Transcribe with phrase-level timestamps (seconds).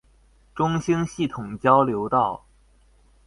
[0.55, 2.43] 中興系統交流道